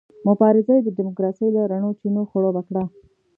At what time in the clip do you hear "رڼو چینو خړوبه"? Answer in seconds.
1.71-2.61